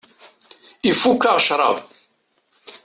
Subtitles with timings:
[0.89, 1.77] Ifukk-aɣ ccrab.